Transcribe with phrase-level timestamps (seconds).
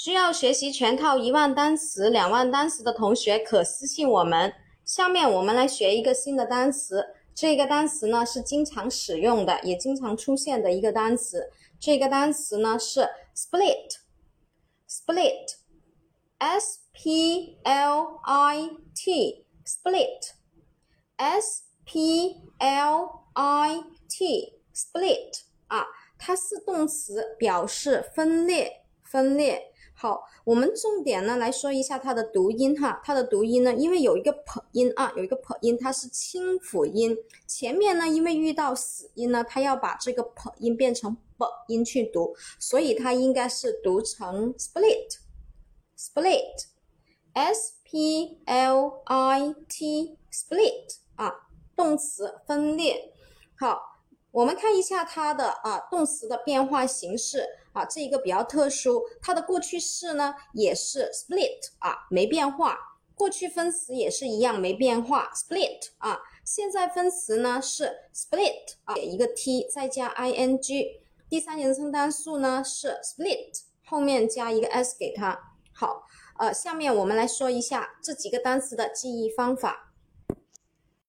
[0.00, 4.52] 需要学习全套一万单词、两万单词的同学，可私信我们。
[4.84, 7.04] 下面我们来学一个新的单词。
[7.34, 11.50] 这个单词呢是经常使用的，也经常出现的一个单词。
[11.80, 15.32] 这个单词呢是 “split”，“split”，“s p l i
[18.94, 22.68] t”，“split”，“s p l
[23.66, 25.32] i t”，“split”
[25.66, 25.84] 啊，
[26.16, 29.72] 它是动词，表示分裂，分裂。
[30.00, 33.00] 好，我们重点呢来说一下它的读音哈。
[33.04, 37.16] 它的读音呢，因为有一个辅音啊，有一个辅音，它是清辅音。
[37.48, 46.20] 前面呢，因为遇到死音呢，它要把这个辅音变成不音去读，所以它应该是读成 split，split，s p
[48.46, 53.12] l i t，split 啊，动词分裂。
[53.58, 53.97] 好。
[54.30, 62.76] 我们看一下它的啊动词的变化形式啊，这一个比较特殊，它的过去式呢也是 split 啊没变化，
[63.14, 75.38] 过去分词也是一样没变化 split 啊，现在分词呢是 split 啊一个 t 再加 i n g，第三人称单数呢是 split 后面加一个 s 给它。
[75.72, 76.02] 好，
[76.38, 79.87] 呃下面我们来说一下这几个单词的记忆方法。